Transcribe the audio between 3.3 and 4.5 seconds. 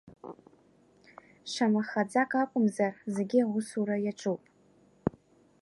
аусура иаҿуп.